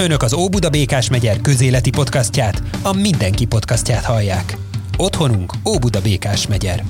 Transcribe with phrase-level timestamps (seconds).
[0.00, 4.56] Önök az Óbuda Békás megyer közéleti podcastját, a Mindenki podcastját hallják.
[4.96, 6.82] Otthonunk Óbuda Békás megyer.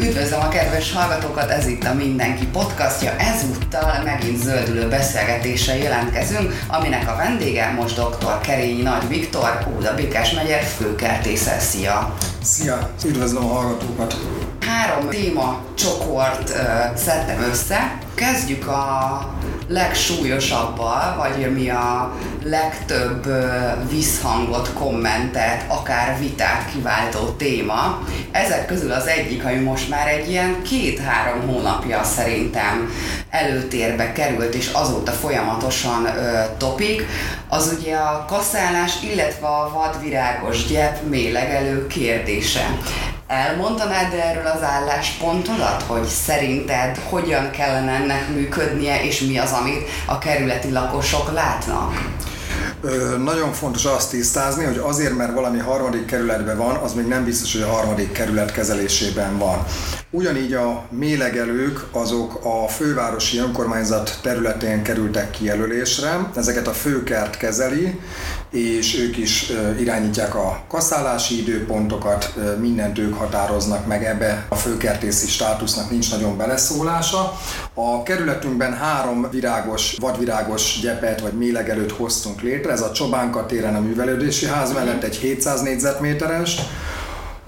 [0.00, 3.16] Üdvözlöm a kedves hallgatókat, ez itt a Mindenki podcastja.
[3.16, 8.40] Ezúttal megint zöldülő beszélgetéssel jelentkezünk, aminek a vendége most dr.
[8.40, 11.58] Kerényi Nagy Viktor, Óda Békás megyer főkertésze.
[11.58, 12.14] Szia!
[12.42, 12.90] Szia!
[13.04, 14.16] Üdvözlöm a hallgatókat!
[14.66, 17.98] Három téma csokort uh, szedtem össze.
[18.14, 19.37] Kezdjük a
[19.68, 23.26] legsúlyosabbal, vagy mi a legtöbb
[23.90, 28.02] visszhangot, kommentet, akár vitát kiváltó téma.
[28.30, 32.90] Ezek közül az egyik, ami most már egy ilyen két-három hónapja szerintem
[33.30, 37.06] előtérbe került, és azóta folyamatosan ö, topik,
[37.48, 42.66] az ugye a kaszálás, illetve a vadvirágos gyep mélegelő kérdése.
[43.28, 50.18] Elmondanád erről az álláspontodat, hogy szerinted hogyan kellene ennek működnie, és mi az, amit a
[50.18, 51.92] kerületi lakosok látnak?
[52.80, 57.24] Ö, nagyon fontos azt tisztázni, hogy azért, mert valami harmadik kerületben van, az még nem
[57.24, 59.64] biztos, hogy a harmadik kerület kezelésében van.
[60.10, 68.00] Ugyanígy a mélegelők azok a fővárosi önkormányzat területén kerültek kijelölésre, ezeket a főkert kezeli,
[68.50, 74.46] és ők is irányítják a kaszálási időpontokat, mindent ők határoznak meg ebbe.
[74.48, 77.38] A főkertészi státusznak nincs nagyon beleszólása.
[77.74, 83.80] A kerületünkben három virágos, vadvirágos gyepet vagy mélegelőt hoztunk létre, ez a Csobánka téren a
[83.80, 86.60] művelődési ház mellett egy 700 négyzetméteres,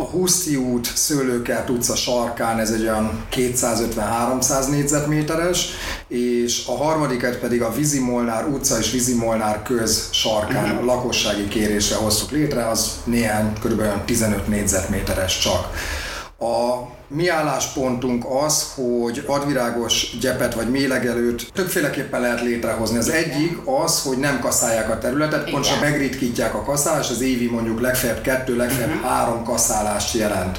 [0.01, 5.69] a Huszi út, Szőlőkert utca sarkán ez egy olyan 250-300 négyzetméteres,
[6.09, 10.84] és a harmadiket pedig a Vizimolnár utca és Vizimolnár köz sarkán uh-huh.
[10.84, 13.83] lakossági kérésre hoztuk létre, az néhány kb.
[14.05, 15.70] 15 négyzetméteres csak.
[16.39, 22.98] A mi álláspontunk az, hogy vadvirágos gyepet vagy mélegelőt többféleképpen lehet létrehozni.
[22.98, 27.80] Az egyik az, hogy nem kaszálják a területet, pontosan megritkítják a kaszálást, az évi mondjuk
[27.80, 29.11] legfeljebb kettő, legfeljebb uh-huh.
[29.11, 30.58] három kaszálást jelent.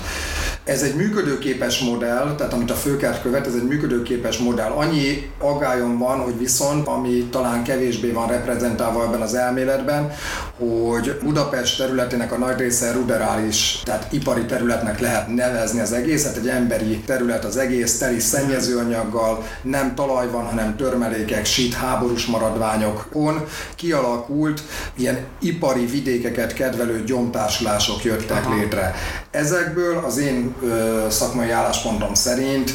[0.63, 4.71] Ez egy működőképes modell, tehát amit a főkert követ, ez egy működőképes modell.
[4.71, 10.11] Annyi aggályom van, hogy viszont, ami talán kevésbé van reprezentálva ebben az elméletben,
[10.57, 16.47] hogy Budapest területének a nagy része ruderális, tehát ipari területnek lehet nevezni az egészet, egy
[16.47, 23.45] emberi terület az egész, teli szennyezőanyaggal, nem talaj van, hanem törmelékek, sit, háborús maradványokon
[23.75, 24.61] kialakult
[24.95, 28.55] ilyen ipari vidékeket kedvelő gyomtársulások jöttek Aha.
[28.55, 28.95] létre.
[29.31, 30.50] Ezekből az én
[31.09, 32.71] szakmai álláspontom szerint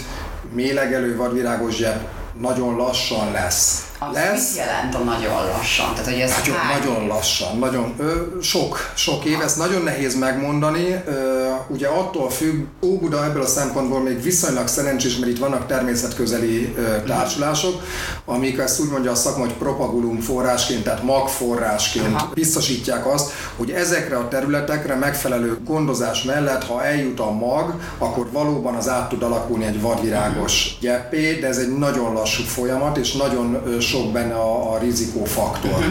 [0.52, 2.00] mélegelő vadvirágos zseb
[2.40, 3.86] nagyon lassan lesz.
[3.98, 4.48] Az lesz.
[4.48, 5.94] mit jelent a nagyon lassan?
[5.94, 11.02] Tehát, hogy ez nagyon, nagyon lassan, nagyon ö, sok, sok év, ezt nagyon nehéz megmondani.
[11.06, 16.74] Ö, ugye attól függ, Óbuda ebből a szempontból még viszonylag szerencsés, mert itt vannak természetközeli
[16.76, 17.82] ö, társulások,
[18.24, 22.30] amik ezt úgy mondja a szakma, hogy propagulum forrásként, tehát magforrásként Aha.
[22.34, 28.74] biztosítják azt, hogy ezekre a területekre megfelelő gondozás mellett, ha eljut a mag, akkor valóban
[28.74, 33.62] az át tud alakulni egy vadvirágos gyeppé, de ez egy nagyon lassú folyamat, és nagyon
[33.86, 35.84] sok benne a, a rizikófaktor.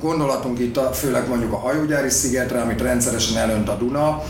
[0.00, 4.22] Gondolatunk itt a, főleg mondjuk a hajógyári szigetre, amit rendszeresen elönt a Duna,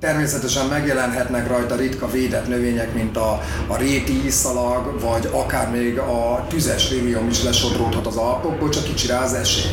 [0.00, 6.46] Természetesen megjelenhetnek rajta ritka védett növények, mint a, a réti iszalag, vagy akár még a
[6.48, 9.72] tüzes rémium is lesodródhat az Alpokból, csak kicsi rá az esély,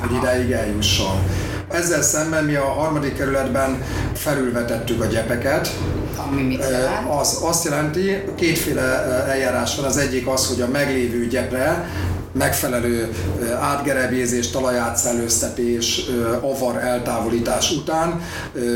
[0.00, 1.22] hogy ideig eljusson.
[1.70, 3.82] Ezzel szemben mi a harmadik kerületben
[4.12, 5.70] felülvetettük a gyepeket.
[6.16, 7.08] Ami mit jelent?
[7.20, 8.82] Az azt jelenti, kétféle
[9.28, 9.84] eljárás van.
[9.84, 11.88] Az egyik az, hogy a meglévő gyepre
[12.34, 13.14] megfelelő
[13.60, 16.00] átgerebézés, talajátszellőztetés,
[16.40, 18.20] avar eltávolítás után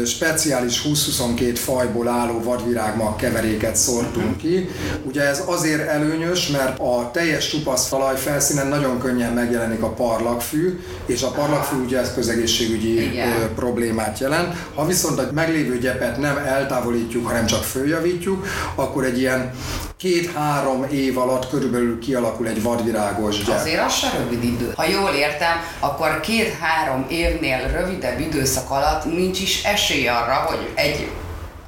[0.06, 4.68] speciális 20-22 fajból álló vadvirágmag keveréket szórtunk ki.
[5.04, 10.80] Ugye ez azért előnyös, mert a teljes csupasz talaj felszínen nagyon könnyen megjelenik a parlagfű,
[11.06, 13.54] és a parlagfű ugye ez közegészségügyi Igen.
[13.54, 14.54] problémát jelent.
[14.74, 19.52] Ha viszont a meglévő gyepet nem eltávolítjuk, hanem csak följavítjuk, akkor egy ilyen
[19.98, 23.56] két-három év alatt körülbelül kialakul egy vadvirágos gyep.
[23.56, 24.72] Azért az sem rövid idő.
[24.76, 31.10] Ha jól értem, akkor két-három évnél rövidebb időszak alatt nincs is esély arra, hogy egy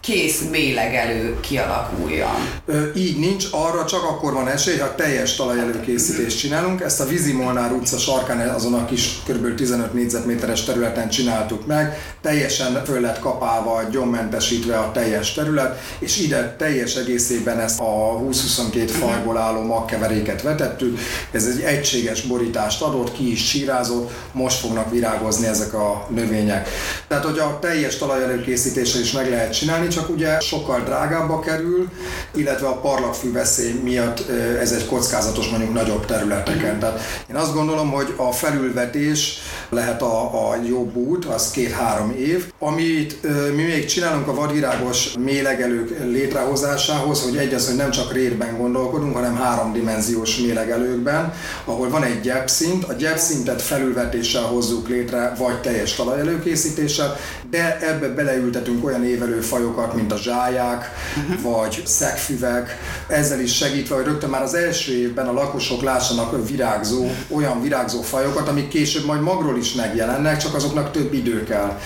[0.00, 2.61] kész mélegelő kialakuljon.
[2.67, 6.81] Ö, így nincs, arra csak akkor van esély, ha teljes talajelőkészítést csinálunk.
[6.81, 9.55] Ezt a Vizimolnár utca sarkán azon a kis kb.
[9.55, 16.55] 15 négyzetméteres területen csináltuk meg, teljesen föl lett kapálva, gyommentesítve a teljes terület, és ide
[16.58, 20.99] teljes egészében ezt a 20-22 fajból álló magkeveréket vetettük.
[21.32, 26.69] Ez egy egységes borítást adott, ki is sírázott, most fognak virágozni ezek a növények.
[27.08, 31.88] Tehát, hogy a teljes talajelőkészítéssel is meg lehet csinálni, csak csak ugye sokkal drágábba kerül,
[32.35, 34.29] illetve a parlagfű veszély miatt
[34.61, 36.79] ez egy kockázatos mondjuk nagyobb területeken.
[36.79, 37.00] Tehát
[37.31, 39.38] én azt gondolom, hogy a felülvetés
[39.69, 42.52] lehet a, a jobb út, az két-három év.
[42.58, 43.23] Amit
[43.56, 49.14] mi még csinálunk a vadvirágos mélegelők létrehozásához, hogy egy az, hogy nem csak rérben gondolkodunk,
[49.14, 51.32] hanem háromdimenziós mélegelőkben,
[51.64, 57.17] ahol van egy gyepszint, a gyepszintet felülvetéssel hozzuk létre, vagy teljes talajelőkészítéssel,
[57.50, 61.53] de ebbe beleültetünk olyan évelő fajokat, mint a zsáják, uh-huh.
[61.53, 67.06] vagy szegfüvek, ezzel is segítve, hogy rögtön már az első évben a lakosok lássanak virágzó,
[67.29, 71.79] olyan virágzó fajokat, amik később majd magról is megjelennek, csak azoknak több idő kell.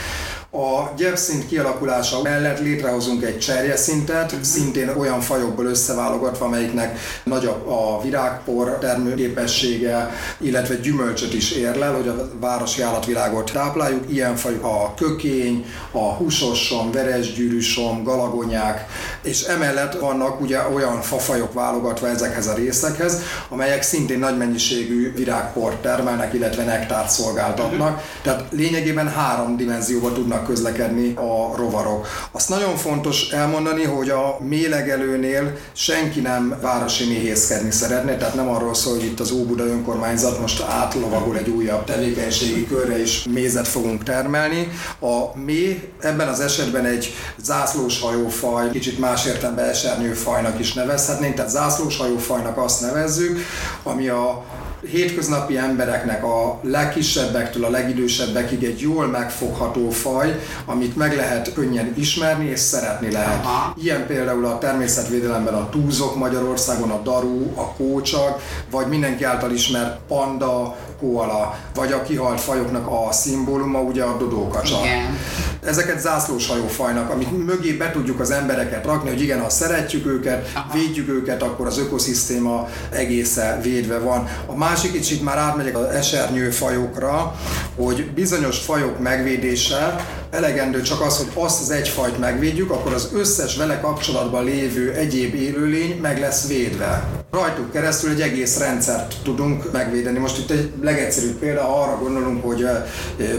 [0.57, 8.79] A gyepszint kialakulása mellett létrehozunk egy cserjeszintet, szintén olyan fajokból összeválogatva, amelyiknek nagyobb a virágpor
[8.81, 10.11] termőképessége,
[10.41, 14.05] illetve gyümölcsöt is érlel, hogy a városi állatvilágot tápláljuk.
[14.13, 18.87] Ilyen fajok a kökény, a húsosom, veresgyűrűsom, galagonyák,
[19.23, 25.77] és emellett vannak ugye olyan fafajok válogatva ezekhez a részekhez, amelyek szintén nagy mennyiségű virágport
[25.77, 27.89] termelnek, illetve nektárt szolgáltatnak.
[27.89, 28.03] Uh-huh.
[28.23, 32.07] Tehát lényegében három dimenzióban tudnak közlekedni a rovarok.
[32.33, 38.75] Azt nagyon fontos elmondani, hogy a mélegelőnél senki nem városi méhészkedni szeretne, tehát nem arról
[38.75, 44.03] szól, hogy itt az Óbuda önkormányzat most átlovagol egy újabb tevékenységi körre és mézet fogunk
[44.03, 44.69] termelni.
[45.01, 51.51] A méh ebben az esetben egy zászlós hajófaj, kicsit más értelemben esernyőfajnak is nevezhetnénk, tehát
[51.51, 53.39] zászlós hajófajnak azt nevezzük,
[53.83, 54.45] ami a
[54.91, 62.49] hétköznapi embereknek a legkisebbektől a legidősebbekig egy jól megfogható faj, amit meg lehet könnyen ismerni
[62.49, 63.45] és szeretni lehet.
[63.45, 63.75] Aha.
[63.83, 69.99] Ilyen például a természetvédelemben a túzok Magyarországon, a daru, a kócsak, vagy mindenki által ismert
[70.09, 74.81] panda, koala, vagy a kihalt fajoknak a szimbóluma, ugye a dodókacsa.
[74.85, 75.19] Igen.
[75.65, 80.53] Ezeket zászlós hajófajnak, amit mögé be tudjuk az embereket rakni, hogy igen, ha szeretjük őket,
[80.73, 84.29] védjük őket, akkor az ökoszisztéma egészen védve van.
[84.47, 87.35] A másik kicsit már átmegyek az esernyő fajokra,
[87.77, 93.09] hogy bizonyos fajok megvédése elegendő csak az, hogy azt az egy fajt megvédjük, akkor az
[93.13, 97.24] összes vele kapcsolatban lévő egyéb élőlény meg lesz védve.
[97.35, 100.19] Rajtuk keresztül egy egész rendszert tudunk megvédeni.
[100.19, 102.67] Most itt egy legegyszerűbb példa, arra gondolunk, hogy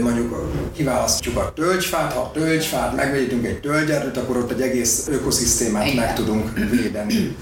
[0.00, 5.86] mondjuk kiválasztjuk a tölgyfát, ha a tölgyfát megvédünk egy tölgyerdőt, akkor ott egy egész ökoszisztémát
[5.86, 5.96] Igen.
[5.96, 7.36] meg tudunk védeni.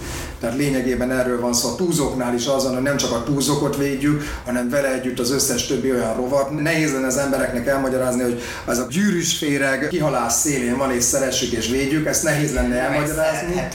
[0.45, 1.69] Tehát lényegében erről van szó.
[1.69, 5.67] A túzoknál is azon, hogy nem csak a túzokot védjük, hanem vele együtt az összes
[5.67, 6.61] többi olyan rovat.
[6.63, 11.53] Nehéz lenne az embereknek elmagyarázni, hogy az a gyűrűs féreg kihalás szélén van és szeressük
[11.53, 13.69] és védjük, ezt nehéz lenne elmagyarázni.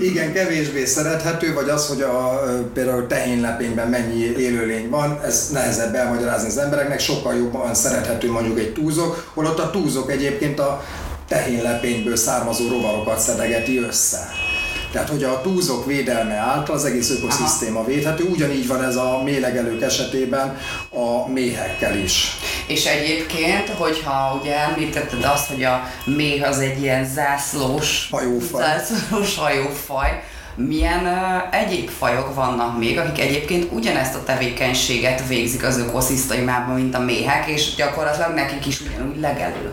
[0.00, 2.42] Igen, kevésbé szerethető, vagy az, hogy a,
[2.74, 8.72] például tehénlepényben mennyi élőlény van, ez nehezebb elmagyarázni az embereknek, sokkal jobban szerethető mondjuk egy
[8.72, 10.84] túzok, holott a túzok egyébként a
[11.28, 14.50] tehénlepényből származó rovarokat szedegeti össze.
[14.92, 19.82] Tehát, hogy a túlzók védelme által az egész ökoszisztéma védhető, ugyanígy van ez a mélegelők
[19.82, 20.58] esetében
[20.90, 22.36] a méhekkel is.
[22.66, 29.36] És egyébként, hogyha ugye említetted azt, hogy a méh az egy ilyen zászlós hajófaj, zászlós
[29.36, 30.22] hajófaj
[30.56, 36.94] milyen uh, egyéb fajok vannak még, akik egyébként ugyanezt a tevékenységet végzik az ökoszisztémában, mint
[36.94, 39.72] a méhek, és gyakorlatilag nekik is ugyanúgy legelő.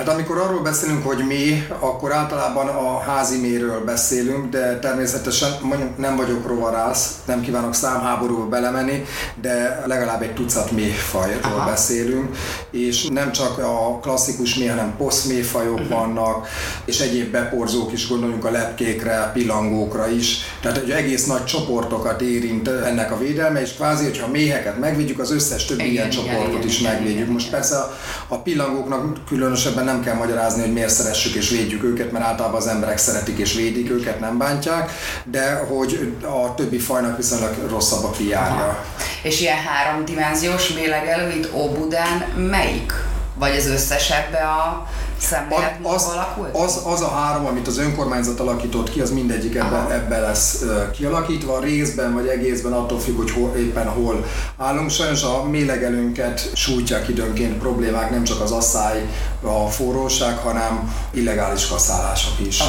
[0.00, 5.98] Hát amikor arról beszélünk, hogy mi, akkor általában a házi méről beszélünk, de természetesen mondjuk
[5.98, 9.04] nem vagyok rovarász, nem kívánok számháborúba belemenni,
[9.40, 11.70] de legalább egy tucat méhfajról Aha.
[11.70, 12.36] beszélünk,
[12.70, 15.88] és nem csak a klasszikus méh, hanem poszméhfajok uh-huh.
[15.88, 16.48] vannak,
[16.84, 22.68] és egyéb beporzók is, gondoljunk a lepkékre, pillangókra is, tehát egy egész nagy csoportokat érint
[22.68, 26.24] ennek a védelme, és kvázi, hogyha a méheket megvédjük, az összes többi igen, ilyen igen,
[26.24, 27.20] csoportot igen, is igen, megvédjük.
[27.20, 27.96] Igen, Most persze a,
[28.28, 32.66] a pillangóknak különösebben nem kell magyarázni, hogy miért szeressük és védjük őket, mert általában az
[32.66, 34.90] emberek szeretik és védik őket, nem bántják,
[35.24, 38.84] de hogy a többi fajnak viszonylag rosszabb a kijárja.
[39.22, 42.18] És ilyen háromdimenziós mélegelő itt Óbudán
[42.50, 42.92] melyik?
[43.34, 44.86] Vagy az összes ebbe a
[45.20, 46.56] szemléletmódba az, alakult?
[46.56, 51.60] Az, az a három, amit az önkormányzat alakított ki, az mindegyik ebben, ebben lesz kialakítva,
[51.60, 54.24] részben vagy egészben attól függ, hogy hol, éppen hol
[54.56, 54.90] állunk.
[54.90, 59.08] Sajnos a mélegelőnket sújtják időnként problémák, nem csak az asszály,
[59.42, 62.60] a forróság, hanem illegális kaszálások is.
[62.60, 62.66] Oh.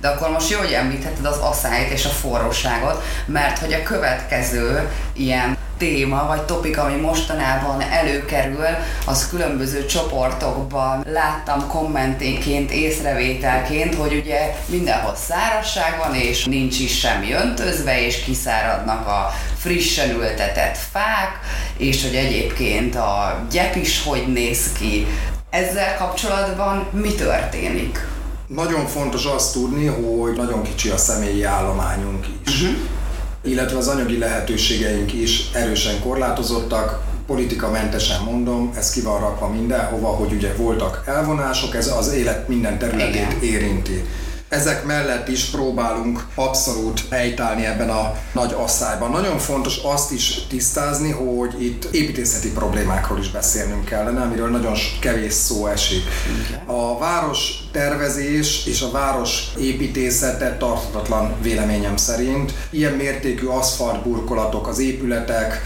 [0.00, 4.90] De akkor most jó, hogy említetted az asszályt és a forróságot, mert hogy a következő
[5.12, 8.66] ilyen téma vagy topik, ami mostanában előkerül,
[9.06, 17.32] az különböző csoportokban láttam kommenténként, észrevételként, hogy ugye mindenhol szárazság van, és nincs is semmi
[17.32, 21.40] öntözve, és kiszáradnak a frissen ültetett fák,
[21.76, 25.06] és hogy egyébként a gyep is hogy néz ki.
[25.50, 28.06] Ezzel kapcsolatban mi történik?
[28.46, 32.62] Nagyon fontos azt tudni, hogy nagyon kicsi a személyi állományunk is.
[32.62, 32.78] Uh-huh.
[33.48, 40.32] Illetve az anyagi lehetőségeink is erősen korlátozottak, politikamentesen mondom, ez ki van rakva mindenhova, hogy
[40.32, 44.04] ugye voltak elvonások, ez az élet minden területét érinti.
[44.48, 49.10] Ezek mellett is próbálunk abszolút helytállni ebben a nagy asszályban.
[49.10, 55.32] Nagyon fontos azt is tisztázni, hogy itt építészeti problémákról is beszélnünk kellene, amiről nagyon kevés
[55.32, 56.02] szó esik.
[56.66, 62.52] A város tervezés és a város építészete tartatatlan véleményem szerint.
[62.70, 65.62] Ilyen mértékű aszfaltburkolatok, az épületek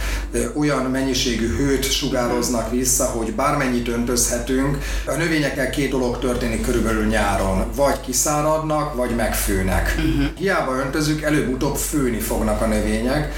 [0.55, 4.79] olyan mennyiségű hőt sugároznak vissza, hogy bármennyit öntözhetünk.
[5.07, 7.71] A növényekkel két dolog történik körülbelül nyáron.
[7.77, 9.95] Vagy kiszáradnak, vagy megfőnek.
[9.97, 10.25] Uh-huh.
[10.37, 13.33] Hiába öntözük, előbb-utóbb főni fognak a növények.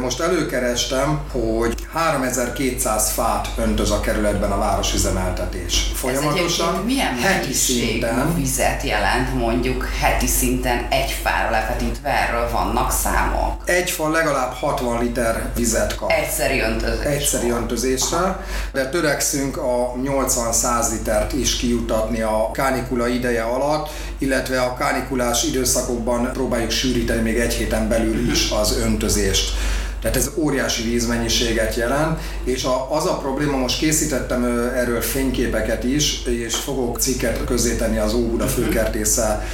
[0.00, 5.90] Most előkerestem, hogy 3200 fát öntöz a kerületben a városüzemeltetés.
[5.94, 12.90] Folyamatosan Ez milyen heti szinten vizet jelent mondjuk heti szinten egy fára lefetítve, erről vannak
[12.90, 13.62] számok?
[13.64, 16.10] Egy fa legalább 60 liter vizet kap.
[16.10, 17.10] Egyszeri öntözésre.
[17.10, 24.76] Egyszeri öntözésre, de törekszünk a 80-100 litert is kijutatni a kánikula ideje alatt, illetve a
[24.76, 29.61] kánikulás időszakokban próbáljuk sűríteni még egy héten belül is az öntözést.
[30.02, 34.44] Tehát ez óriási vízmennyiséget jelent, és a, az a probléma, most készítettem
[34.74, 39.46] erről fényképeket is, és fogok cikket közzétenni az Óbuda főkertésze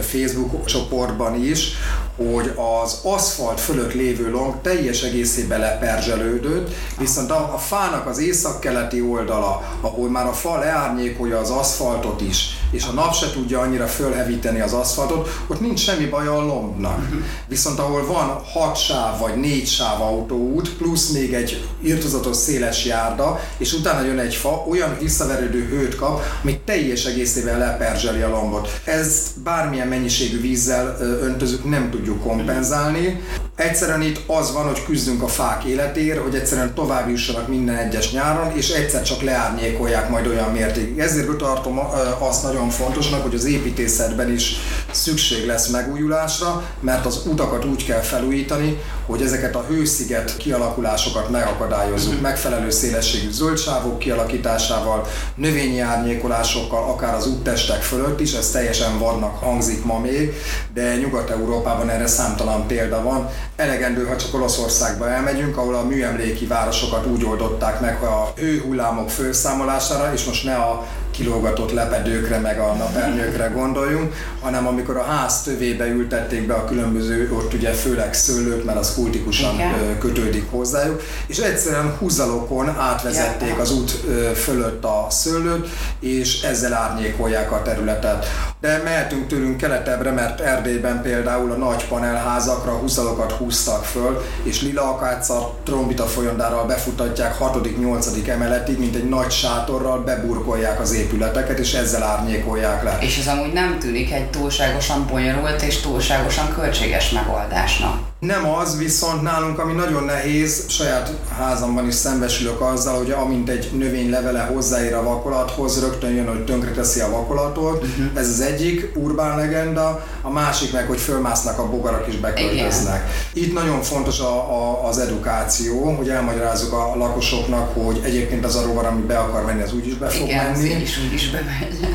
[0.00, 1.72] Facebook csoportban is,
[2.16, 2.52] hogy
[2.82, 9.62] az aszfalt fölött lévő long teljes egészében leperzselődött, viszont a, a fának az északkeleti oldala,
[9.80, 14.60] ahol már a fa leárnyékolja az aszfaltot is, és a nap se tudja annyira fölhevíteni
[14.60, 17.08] az aszfaltot, ott nincs semmi baj a lombnak.
[17.48, 23.40] Viszont ahol van 6 sáv vagy 4 sáv autóút, plusz még egy irtozatos széles járda,
[23.56, 28.80] és utána jön egy fa, olyan visszaverődő hőt kap, ami teljes egészében leperzseli a lombot.
[28.84, 33.20] Ez bármilyen mennyiségű vízzel öntözük, nem tudjuk kompenzálni.
[33.56, 38.12] Egyszerűen itt az van, hogy küzdünk a fák életéért, hogy egyszerűen tovább jussanak minden egyes
[38.12, 40.98] nyáron, és egyszer csak leárnyékolják majd olyan mértékig.
[40.98, 41.78] Ezért tartom
[42.18, 44.56] azt nagyon fontosnak, hogy az építészetben is
[44.94, 52.12] szükség lesz megújulásra, mert az utakat úgy kell felújítani, hogy ezeket a hősziget kialakulásokat megakadályozzuk.
[52.12, 52.22] Mhm.
[52.22, 59.84] Megfelelő szélességű zöldsávok kialakításával, növényi árnyékolásokkal, akár az úttestek fölött is, ez teljesen vannak hangzik
[59.84, 60.34] ma még,
[60.74, 63.28] de Nyugat-Európában erre számtalan példa van.
[63.56, 69.10] Elegendő, ha csak Olaszországba elmegyünk, ahol a műemléki városokat úgy oldották meg, hogy a hőhullámok
[69.10, 75.42] felszámolására, és most ne a kilógatott lepedőkre, meg a napernyőkre gondoljunk, hanem amikor a ház
[75.42, 79.98] tövébe ültették be a különböző, ott ugye főleg szőlőt, mert az kultikusan Igen.
[79.98, 83.60] kötődik hozzájuk, és egyszerűen húzalokon átvezették Igen.
[83.60, 83.90] az út
[84.34, 85.68] fölött a szőlőt,
[86.00, 88.26] és ezzel árnyékolják a területet.
[88.60, 94.94] De mehetünk tőlünk keletebbre, mert Erdélyben például a nagy panelházakra húzalokat húztak föl, és lila
[94.94, 98.28] akáccal trombita folyondárral befutatják 6.-8.
[98.28, 102.98] emeletig, mint egy nagy sátorral beburkolják az épületeket, és ezzel árnyékolják le.
[103.00, 108.12] És ez amúgy nem tűnik egy túlságosan bonyolult és túlságosan költséges megoldásnak.
[108.18, 113.70] Nem az, viszont nálunk, ami nagyon nehéz, saját házamban is szembesülök azzal, hogy amint egy
[113.72, 117.82] növény levele hozzáér a vakolathoz, rögtön jön, hogy tönkreteszi a vakolatot.
[117.82, 118.06] Uh-huh.
[118.14, 123.10] Ez az egyik urbán legenda, a másik meg, hogy fölmásznak a bogarak és beköltöznek.
[123.32, 123.46] Igen.
[123.46, 128.62] Itt nagyon fontos a, a, az edukáció, hogy elmagyarázzuk a lakosoknak, hogy egyébként az a
[128.62, 130.68] rovar, ami be akar menni, az úgyis be fog Igen, menni.
[130.94, 131.86] Is úgyis bemegy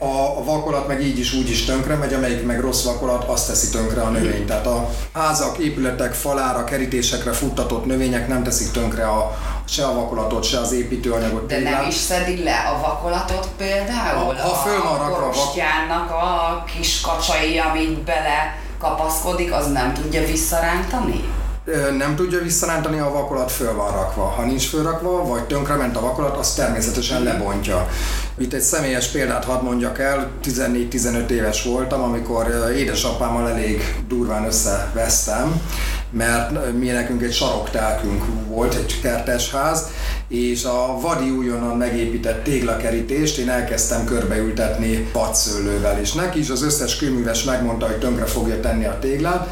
[0.00, 3.46] a, a vakolat meg így is úgy is tönkre megy, amelyik meg rossz vakolat, azt
[3.46, 4.46] teszi tönkre a növény.
[4.46, 10.44] Tehát a házak, épületek, falára, kerítésekre futtatott növények nem teszik tönkre a, se a vakolatot,
[10.44, 11.46] se az építőanyagot.
[11.46, 14.34] De nem is szedi le a vakolatot például?
[14.34, 21.24] Ha, ha föl van a, a kis kacsai, amit bele kapaszkodik, az nem tudja visszarántani?
[21.98, 24.22] Nem tudja visszarántani, a vakolat föl van rakva.
[24.22, 27.88] Ha nincs fölrakva, vagy tönkrement a vakolat, az természetesen lebontja.
[28.38, 35.60] Itt egy személyes példát hadd mondjak el, 14-15 éves voltam, amikor édesapámmal elég durván összevesztem,
[36.10, 39.86] mert mi nekünk egy saroktelkünk volt, egy kertesház,
[40.28, 46.96] és a vadi újonnan megépített téglakerítést én elkezdtem körbeültetni padszőlővel, és neki is az összes
[46.96, 49.48] kőműves megmondta, hogy tönkre fogja tenni a téglát,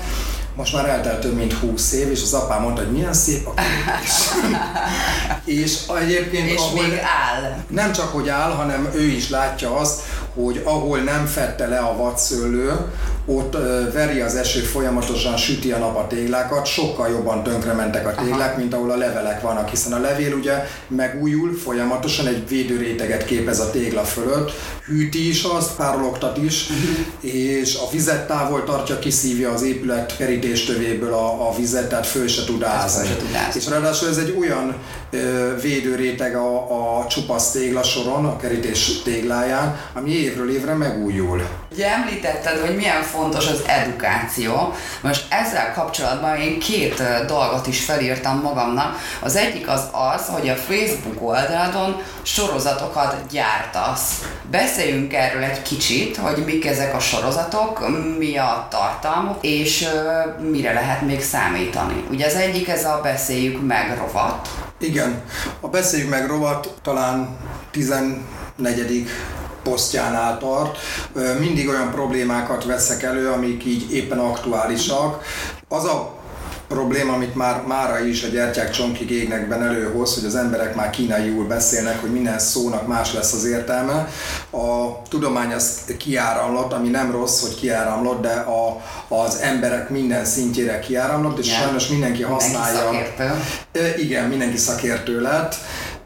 [0.56, 3.52] most már eltelt több mint 20 év, és az apám mondta, hogy milyen szép a
[5.44, 6.50] és egyébként...
[6.50, 7.64] És ahol még áll.
[7.68, 10.00] Nem csak, hogy áll, hanem ő is látja azt,
[10.34, 12.92] hogy ahol nem fette le a vadszőlő,
[13.26, 13.56] ott
[13.92, 18.58] veri az eső, folyamatosan süti a nap a téglákat, sokkal jobban tönkrementek a téglák, Aha.
[18.58, 23.70] mint ahol a levelek vannak, hiszen a levél ugye megújul, folyamatosan egy védőréteget képez a
[23.70, 24.52] tégla fölött,
[24.86, 27.34] hűti is azt, párologtat is, uh-huh.
[27.34, 32.44] és a vizet távol tartja, kiszívja az épület kerítéstövéből a, a vizet, tehát föl se
[32.44, 33.08] tud ázni.
[33.54, 34.76] És ráadásul ez egy olyan
[35.60, 41.42] védőréteg a, a csupasz téglasoron, a kerítés tégláján, ami évről évre megújul.
[41.72, 44.72] Ugye említetted, hogy milyen fontos az edukáció.
[45.00, 48.98] Most ezzel kapcsolatban én két dolgot is felírtam magamnak.
[49.20, 49.82] Az egyik az
[50.14, 54.24] az, hogy a Facebook oldaladon sorozatokat gyártasz.
[54.50, 59.88] Beszéljünk erről egy kicsit, hogy mik ezek a sorozatok, mi a tartalmuk, és
[60.50, 62.04] mire lehet még számítani.
[62.10, 64.65] Ugye az egyik ez a Beszéljük meg rovat.
[64.78, 65.22] Igen,
[65.60, 67.36] a Beszéljük meg rovat talán
[67.70, 69.08] 14
[69.62, 70.78] posztjánál tart.
[71.38, 75.24] Mindig olyan problémákat veszek elő, amik így éppen aktuálisak.
[75.68, 76.15] Az a
[76.68, 80.90] probléma, amit már mára is a gyertyák csonkig égnek ben előhoz, hogy az emberek már
[80.90, 84.08] kínaiul beszélnek, hogy minden szónak más lesz az értelme.
[84.50, 90.78] A tudomány az kiáramlott, ami nem rossz, hogy kiáramlott, de a, az emberek minden szintjére
[90.78, 91.60] kiáramlott, és Igen.
[91.60, 92.90] sajnos mindenki használja.
[92.90, 94.02] Mindenki szakértő.
[94.02, 95.54] Igen, mindenki szakértő lett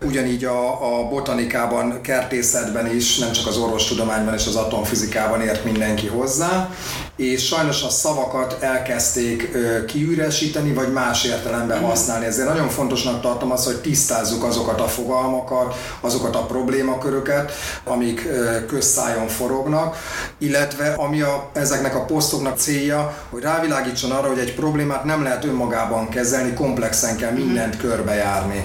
[0.05, 6.07] Ugyanígy a, a botanikában, kertészetben is, nem csak az orvostudományban és az atomfizikában ért mindenki
[6.07, 6.71] hozzá,
[7.17, 11.85] és sajnos a szavakat elkezdték kiüresíteni, vagy más értelemben mm.
[11.85, 12.27] használni.
[12.27, 17.53] Ezért nagyon fontosnak tartom azt, hogy tisztázzuk azokat a fogalmakat, azokat a problémaköröket,
[17.85, 18.29] amik
[18.67, 19.97] közszájon forognak,
[20.39, 25.45] illetve ami a, ezeknek a posztoknak célja, hogy rávilágítson arra, hogy egy problémát nem lehet
[25.45, 28.65] önmagában kezelni, komplexen kell mindent körbejárni.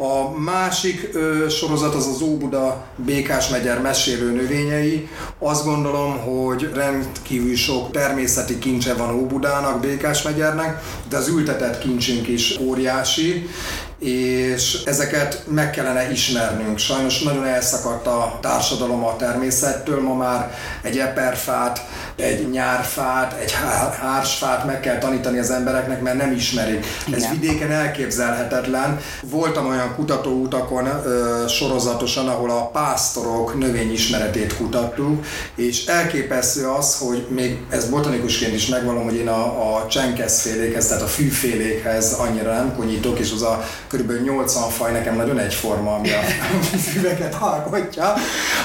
[0.00, 5.08] A másik ö, sorozat az az Óbuda Békás megyer mesélő növényei.
[5.38, 12.28] Azt gondolom, hogy rendkívül sok természeti kincse van Óbudának, Békás megyernek, de az ültetett kincsünk
[12.28, 13.48] is óriási,
[13.98, 16.78] és ezeket meg kellene ismernünk.
[16.78, 21.86] Sajnos nagyon elszakadt a társadalom a természettől, ma már egy eperfát,
[22.16, 23.52] egy nyárfát, egy
[24.00, 26.86] hársfát meg kell tanítani az embereknek, mert nem ismerik.
[27.06, 27.20] Igen.
[27.20, 29.00] Ez vidéken elképzelhetetlen.
[29.22, 35.24] Voltam olyan kutatóutakon ö, sorozatosan, ahol a pásztorok növényismeretét kutattuk,
[35.56, 41.02] és elképesztő az, hogy még ez botanikusként is megvalom, hogy én a, a csenkeszfélékhez, tehát
[41.02, 44.12] a fűfélékhez annyira nem konyítok, és az a kb.
[44.24, 46.20] 80 faj nekem nagyon egyforma, ami a
[46.92, 48.14] füveket alkotja.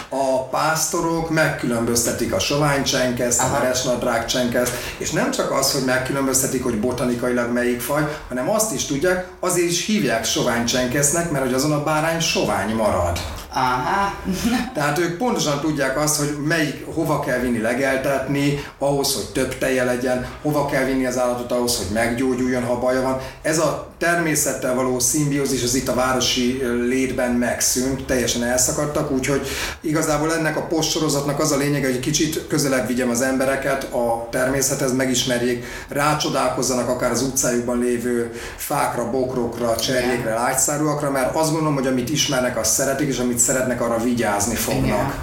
[0.09, 6.79] A pásztorok megkülönböztetik a soványcsenkeszt, a veresnadrág csenkeszt, és nem csak az, hogy megkülönböztetik, hogy
[6.79, 11.83] botanikailag melyik faj, hanem azt is tudják, azért is hívják soványcsenkesznek, mert hogy azon a
[11.83, 13.19] bárány sovány marad.
[13.55, 14.13] Aha.
[14.73, 19.83] Tehát ők pontosan tudják azt, hogy melyik, hova kell vinni legeltetni, ahhoz, hogy több teje
[19.83, 23.19] legyen, hova kell vinni az állatot ahhoz, hogy meggyógyuljon, ha baja van.
[23.41, 29.47] Ez a természettel való szimbiózis az itt a városi létben megszűnt, teljesen elszakadtak, úgyhogy
[29.81, 34.93] igazából ennek a postsorozatnak az a lényege, hogy kicsit közelebb vigyem az embereket a természethez,
[34.93, 42.09] megismerjék, rácsodálkozzanak akár az utcájukban lévő fákra, bokrokra, cserjékre, lágyszárúakra, mert azt gondolom, hogy amit
[42.09, 45.13] ismernek, azt szeretik, és amit szeretnek, arra vigyázni fognak.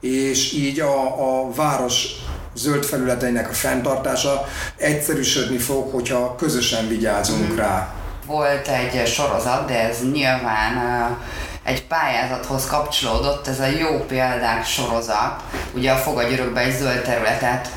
[0.00, 0.20] Igen.
[0.20, 2.06] És így a, a város
[2.54, 4.44] zöld felületeinek a fenntartása
[4.76, 7.56] egyszerűsödni fog, hogyha közösen vigyázunk mm.
[7.56, 7.94] rá.
[8.26, 11.16] Volt egy sorozat, de ez nyilván
[11.62, 15.42] egy pályázathoz kapcsolódott, ez a jó példák sorozat.
[15.74, 17.68] Ugye a Fogagyörökbe egy zöld területet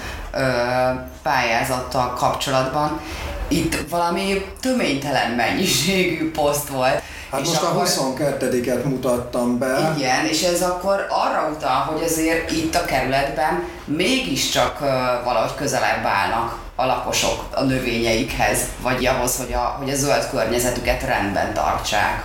[1.24, 3.00] pályázattal kapcsolatban.
[3.48, 7.02] Itt valami töménytelen mennyiségű poszt volt.
[7.36, 9.94] Hát és most akkor, a 22-et mutattam be.
[9.98, 14.80] Igen, és ez akkor arra utal, hogy azért itt a kerületben mégiscsak
[15.24, 21.04] valahogy közelebb állnak a lakosok a növényeikhez, vagy ahhoz, hogy a, hogy a zöld környezetüket
[21.04, 22.24] rendben tartsák.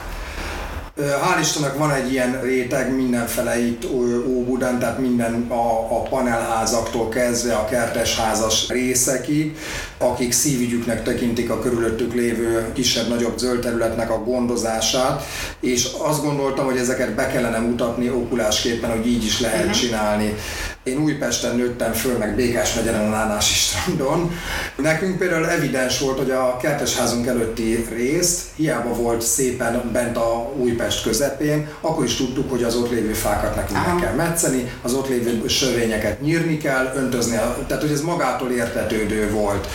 [1.01, 3.85] Hál' Istennek van egy ilyen réteg mindenfele itt
[4.27, 9.57] Óbudán, tehát minden a, a panelházaktól kezdve a kertesházas részekig,
[9.99, 15.23] akik szívügyüknek tekintik a körülöttük lévő kisebb-nagyobb zöld területnek a gondozását,
[15.61, 19.75] és azt gondoltam, hogy ezeket be kellene mutatni okulásképpen, hogy így is lehet uh-huh.
[19.75, 20.35] csinálni.
[20.83, 24.33] Én Újpesten nőttem föl, meg Békás megyeren a Nánási strandon.
[24.77, 31.03] Nekünk például evidens volt, hogy a kertesházunk előtti részt, hiába volt szépen bent a Újpest
[31.03, 35.09] közepén, akkor is tudtuk, hogy az ott lévő fákat nekünk meg kell metszeni, az ott
[35.09, 39.67] lévő sövényeket nyírni kell, öntözni, tehát hogy ez magától értetődő volt.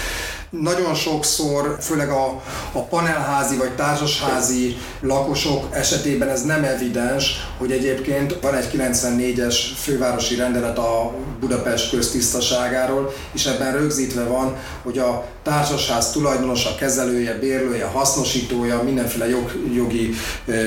[0.61, 2.41] Nagyon sokszor, főleg a,
[2.71, 10.35] a panelházi vagy társasházi lakosok esetében ez nem evidens, hogy egyébként van egy 94-es fővárosi
[10.35, 18.83] rendelet a Budapest köztisztaságáról, és ebben rögzítve van, hogy a társasház tulajdonosa, kezelője, bérlője, hasznosítója,
[18.83, 20.13] mindenféle jog, jogi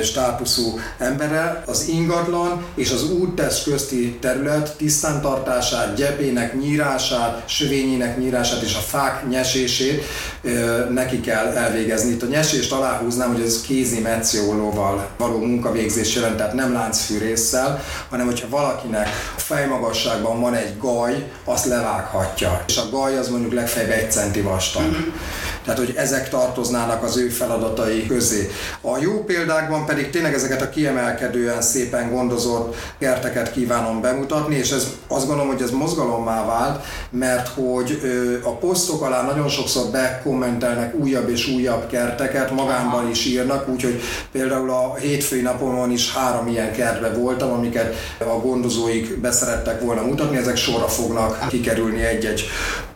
[0.03, 1.63] státuszú embere.
[1.67, 9.29] Az ingatlan és az úttest közti terület tisztántartását, gyepének nyírását, sövényének nyírását és a fák
[9.29, 9.78] nyesését
[10.91, 12.11] neki kell elvégezni.
[12.11, 18.27] Itt a nyesést aláhúznám, hogy ez kézi metszólóval való munkavégzés jelent, tehát nem láncfűrészsel, hanem
[18.27, 22.65] hogyha valakinek a fejmagasságban van egy gaj, azt levághatja.
[22.67, 24.83] És a gaj az mondjuk legfeljebb egy centi vastag.
[24.83, 25.11] Mm-hmm.
[25.69, 28.51] Tehát, hogy ezek tartoznának az ő feladatai közé.
[28.81, 34.87] A jó példákban pedig tényleg ezeket a kiemelkedően szépen gondozott kerteket kívánom bemutatni, és ez
[35.09, 38.01] azt gondolom, hogy ez mozgalommá vált, mert hogy
[38.43, 44.01] a posztok alá nagyon sokszor bekommentelnek újabb és újabb kerteket, magánban is írnak, úgyhogy
[44.33, 50.37] például a hétfői napon is három ilyen kertbe voltam, amiket a gondozóik beszerettek volna mutatni,
[50.37, 52.45] ezek sorra fognak kikerülni egy-egy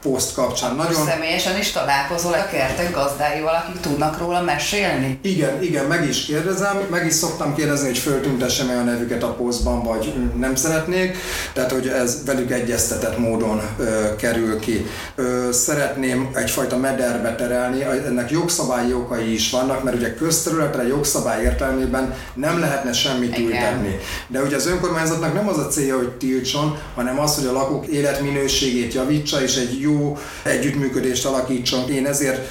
[0.03, 0.75] poszt kapcsán.
[0.75, 1.07] Nagyon...
[1.07, 5.19] Személyesen is találkozol a kertek gazdáival, akik tudnak róla mesélni?
[5.23, 9.35] Igen, igen, meg is kérdezem, meg is szoktam kérdezni, hogy föltüntessem -e a nevüket a
[9.35, 11.17] posztban, vagy nem szeretnék,
[11.53, 14.87] tehát hogy ez velük egyeztetett módon ö, kerül ki.
[15.15, 22.15] Ö, szeretném egyfajta mederbe terelni, ennek jogszabályi okai is vannak, mert ugye közterületre jogszabály értelmében
[22.35, 23.51] nem lehetne semmit igen.
[23.51, 23.99] ültetni.
[24.27, 27.87] De ugye az önkormányzatnak nem az a célja, hogy tiltson, hanem az, hogy a lakók
[27.87, 31.90] életminőségét javítsa, és egy jó jó együttműködést alakítson.
[31.90, 32.48] Én ezért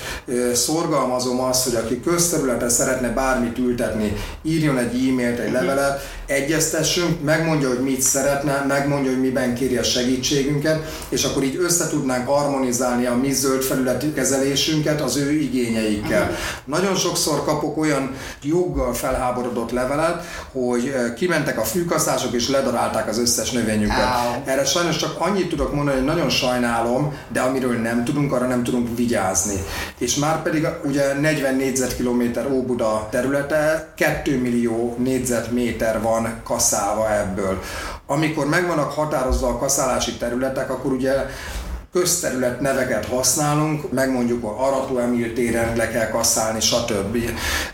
[0.54, 6.02] szorgalmazom azt, hogy aki közterületen szeretne bármit ültetni, írjon egy e-mailt, egy levelet,
[6.32, 11.88] egyeztessünk, megmondja, hogy mit szeretne, megmondja, hogy miben kéri a segítségünket, és akkor így össze
[11.88, 16.22] tudnánk harmonizálni a mi zöld felületi kezelésünket az ő igényeikkel.
[16.22, 16.36] Uh-huh.
[16.66, 23.52] Nagyon sokszor kapok olyan joggal felháborodott levelet, hogy kimentek a fűkaszások és ledarálták az összes
[23.52, 23.98] növényüket.
[23.98, 24.42] Ow.
[24.46, 28.64] Erre sajnos csak annyit tudok mondani, hogy nagyon sajnálom, de amiről nem tudunk, arra nem
[28.64, 29.64] tudunk vigyázni.
[29.98, 37.62] És már pedig ugye 40 négyzetkilométer Óbuda területe, 2 millió négyzetméter van kaszálva ebből.
[38.08, 41.14] Amikor meg vannak határozva a kaszálási területek, akkor ugye
[41.92, 47.18] közterület neveket használunk, megmondjuk, hogy Arató Emil téren le kell kasszálni, stb.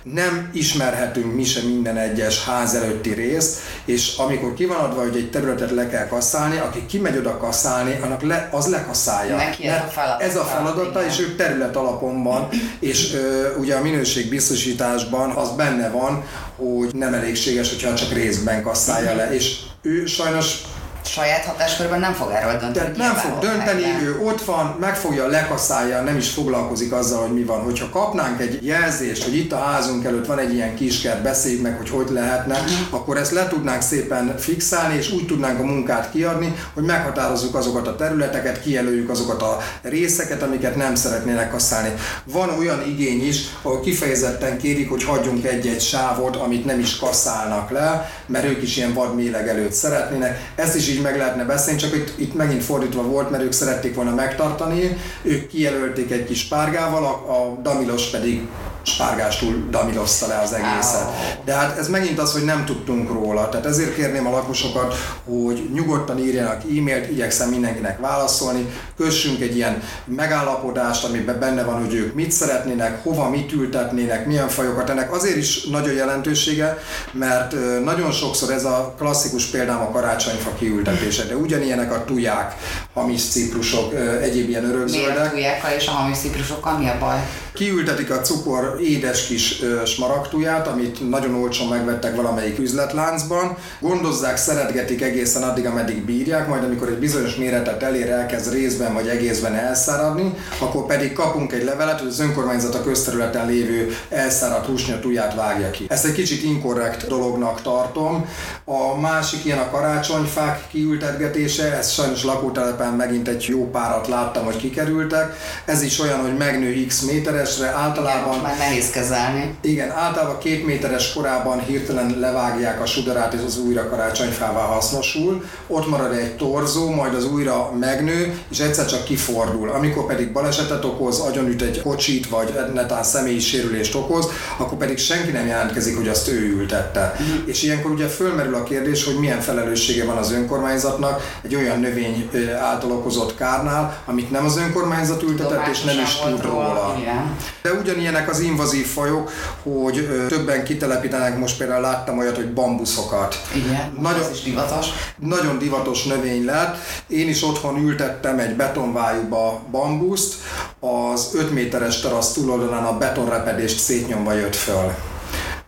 [0.03, 5.15] Nem ismerhetünk mi sem minden egyes ház előtti részt, és amikor ki van adva, hogy
[5.15, 9.35] egy területet le kell kasszálni, aki kimegy oda kasszálni, annak le, az lekaszálja.
[9.35, 10.23] Neki ez a feladata.
[10.23, 12.49] Ez a feladata, és ő terület alapon van,
[12.79, 16.23] és ö, ugye a minőségbiztosításban az benne van,
[16.55, 20.61] hogy nem elégséges, hogyha csak részben kasszálja le, és ő sajnos
[21.07, 22.73] saját hatáskörben nem fog erről dönteni.
[22.73, 24.01] Tehát nem fog dönteni, helyen.
[24.01, 27.61] ő ott van, megfogja, lekaszálja, nem is foglalkozik azzal, hogy mi van.
[27.61, 31.77] Hogyha kapnánk egy jelzést, hogy itt a házunk előtt van egy ilyen kiskert, beszéljük meg,
[31.77, 32.71] hogy hogy lehetne, uh-huh.
[32.89, 37.87] akkor ezt le tudnánk szépen fixálni, és úgy tudnánk a munkát kiadni, hogy meghatározzuk azokat
[37.87, 41.93] a területeket, kijelöljük azokat a részeket, amiket nem szeretnének kaszálni.
[42.23, 47.69] Van olyan igény is, ahol kifejezetten kérik, hogy hagyjunk egy-egy sávot, amit nem is kaszálnak
[47.69, 50.51] le, mert ők is ilyen vadméleg előtt szeretnének.
[50.55, 53.51] Ezt is így így meg lehetne beszélni, csak itt, itt megint fordítva volt, mert ők
[53.51, 58.47] szerették volna megtartani, ők kijelölték egy kis párgával, a, a Damilos pedig
[58.87, 61.39] spárgástól damilozta le az egészet.
[61.45, 63.49] De hát ez megint az, hogy nem tudtunk róla.
[63.49, 69.83] Tehát ezért kérném a lakosokat, hogy nyugodtan írjanak e-mailt, igyekszem mindenkinek válaszolni, kössünk egy ilyen
[70.05, 74.89] megállapodást, amiben benne van, hogy ők mit szeretnének, hova mit ültetnének, milyen fajokat.
[74.89, 76.77] Ennek azért is nagyon jelentősége,
[77.11, 82.55] mert nagyon sokszor ez a klasszikus példám a karácsonyfa kiültetése, de ugyanilyenek a tuják,
[82.93, 85.13] hamis ciprusok, egyéb ilyen örökzöldek.
[85.13, 87.17] Miért a tujákkal és a hamis ciprusokkal mi a baj?
[87.53, 95.43] Kiültetik a cukor édes kis smaragduját, amit nagyon olcsón megvettek valamelyik üzletláncban, gondozzák, szeretgetik egészen
[95.43, 100.85] addig, ameddig bírják, majd amikor egy bizonyos méretet elér, elkezd részben vagy egészben elszáradni, akkor
[100.85, 105.85] pedig kapunk egy levelet, hogy az önkormányzat a közterületen lévő elszáradt húsnyatuját vágja ki.
[105.89, 108.25] Ezt egy kicsit inkorrekt dolognak tartom.
[108.65, 114.57] A másik ilyen a karácsonyfák kiültetgetése, ez sajnos lakótelepen megint egy jó párat láttam, hogy
[114.57, 115.35] kikerültek.
[115.65, 119.55] Ez is olyan, hogy megnő x méteresre, általában nehéz kezelni.
[119.61, 125.45] Igen, általában két méteres korában hirtelen levágják a sudarát, és az újra karácsonyfává hasznosul.
[125.67, 129.69] Ott marad egy torzó, majd az újra megnő, és egyszer csak kifordul.
[129.69, 135.31] Amikor pedig balesetet okoz, agyonüt egy kocsit, vagy netán személyi sérülést okoz, akkor pedig senki
[135.31, 137.15] nem jelentkezik, hogy azt ő ültette.
[137.21, 137.47] Mm.
[137.47, 142.29] És ilyenkor ugye fölmerül a kérdés, hogy milyen felelőssége van az önkormányzatnak egy olyan növény
[142.61, 146.95] által okozott kárnál, amit nem az önkormányzat ültetett, és nem is tud róla.
[146.99, 147.35] Igen.
[147.61, 149.31] De ugyanilyenek az invazív fajok,
[149.63, 153.41] hogy többen kitelepítenek, most például láttam olyat, hogy bambuszokat.
[153.55, 154.87] Igen, nagyon, ez is divatos.
[155.17, 156.75] Nagyon divatos növény lett.
[157.07, 160.33] Én is otthon ültettem egy betonvájúba bambuszt,
[160.79, 164.93] az 5 méteres terasz túloldalán a betonrepedést szétnyomva jött föl.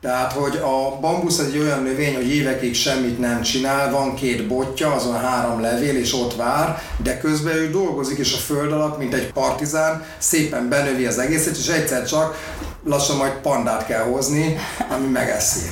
[0.01, 4.93] Tehát, hogy a bambusz egy olyan növény, hogy évekig semmit nem csinál, van két botja,
[4.93, 9.13] azon három levél, és ott vár, de közben ő dolgozik, és a föld alatt, mint
[9.13, 12.35] egy partizán, szépen benövi az egészet, és egyszer csak
[12.83, 14.57] lassan majd pandát kell hozni,
[14.89, 15.69] ami megeszi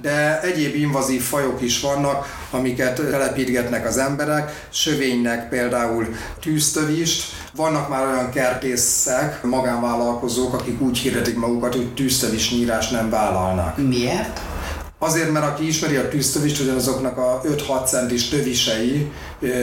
[0.00, 6.06] de egyéb invazív fajok is vannak, amiket telepítgetnek az emberek, sövénynek például
[6.40, 13.76] tűztövist, vannak már olyan kertészek, magánvállalkozók, akik úgy hirdetik magukat, hogy tűztövis nyírás nem vállalnak.
[13.88, 14.40] Miért?
[14.98, 19.10] Azért, mert aki ismeri a tűztövist, hogy azoknak a 5-6 centis tövisei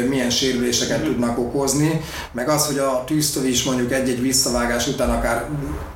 [0.09, 1.03] milyen sérüléseket mm.
[1.03, 5.45] tudnak okozni, meg az, hogy a tűztövis mondjuk egy-egy visszavágás után akár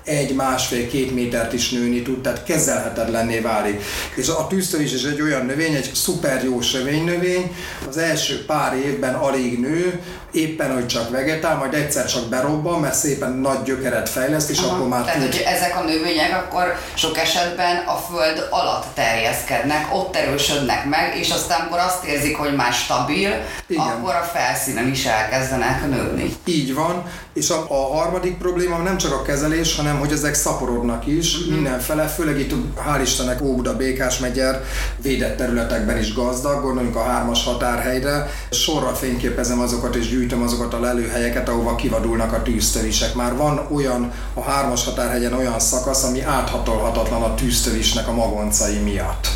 [0.04, 3.84] egy, másfél, két métert is nőni tud, tehát kezelhetetlenné válik.
[4.16, 6.60] És a tűztövis is egy olyan növény, egy szuper jó
[7.06, 7.56] növény,
[7.90, 12.96] az első pár évben alig nő, éppen, hogy csak vegetál, majd egyszer csak berobban, mert
[12.96, 15.32] szépen nagy gyökeret fejleszt, és Aha, akkor már Tehát, tud...
[15.32, 21.30] hogy ezek a növények akkor sok esetben a föld alatt terjeszkednek, ott erősödnek meg, és
[21.30, 23.32] aztán amikor azt érzik, hogy már stabil,
[23.70, 23.84] Igen.
[23.84, 26.36] akkor a felszínen is elkezdenek nőni.
[26.46, 27.04] Így van,
[27.34, 31.54] és a, a harmadik probléma nem csak a kezelés, hanem hogy ezek szaporodnak is mm-hmm.
[31.54, 32.54] mindenfele, főleg itt
[32.88, 34.64] hál' Istennek Óbuda, Békás megyer
[35.02, 40.80] védett területekben is gazdag, gondoljunk a hármas határhelyre, sorra fényképezem azokat és gyűjtöm azokat a
[40.80, 43.14] lelőhelyeket, ahova kivadulnak a tűztövisek.
[43.14, 49.28] Már van olyan a hármas határhegyen olyan szakasz, ami áthatolhatatlan a tűztövisnek a magoncai miatt.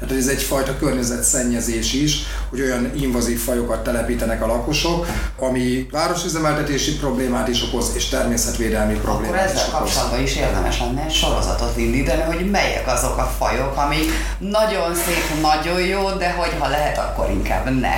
[0.00, 5.06] Tehát ez egyfajta környezetszennyezés is, hogy olyan invazív fajokat telepítenek a lakosok,
[5.38, 11.04] ami városüzemeltetési problémát is okoz, és természetvédelmi problémát Akkor ezzel is kapcsolatban is érdemes lenne
[11.04, 16.68] egy sorozatot indítani, hogy melyek azok a fajok, amik nagyon szép, nagyon jó, de hogyha
[16.68, 17.94] lehet, akkor inkább ne.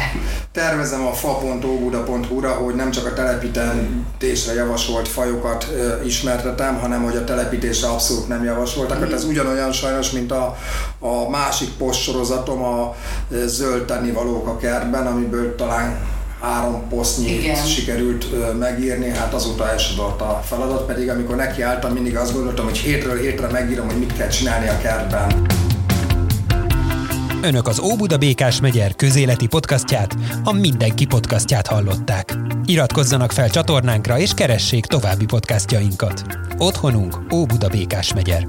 [0.53, 7.25] Tervezem a fa.óbuda.hu-ra, hogy nem csak a telepítésre javasolt fajokat ö, ismertetem, hanem hogy a
[7.25, 9.09] telepítésre abszolút nem javasoltak.
[9.09, 9.13] Mm.
[9.13, 10.57] Ez ugyanolyan sajnos, mint a,
[10.99, 12.97] a másik postsorozatom, a
[13.47, 15.99] zöld tennivalók a kertben, amiből talán
[16.41, 17.67] három posztnyit Igen.
[17.67, 22.79] sikerült ö, megírni, hát azóta elsodort a feladat, pedig amikor nekiálltam, mindig azt gondoltam, hogy
[22.79, 25.47] hétről hétre megírom, hogy mit kell csinálni a kertben.
[27.43, 32.37] Önök az Óbuda Békás megyer közéleti podcastját, a Mindenki podcastját hallották.
[32.65, 36.23] Iratkozzanak fel csatornánkra és keressék további podcastjainkat.
[36.59, 38.45] Otthonunk Óbuda Békás megyer.